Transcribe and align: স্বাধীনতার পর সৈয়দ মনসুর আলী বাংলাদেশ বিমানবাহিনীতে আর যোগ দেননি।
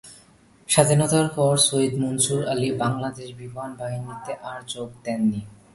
স্বাধীনতার 0.69 1.27
পর 1.35 1.53
সৈয়দ 1.67 1.93
মনসুর 2.03 2.41
আলী 2.47 2.69
বাংলাদেশ 2.83 3.29
বিমানবাহিনীতে 3.33 4.33
আর 4.43 4.59
যোগ 4.67 4.89
দেননি। 5.03 5.41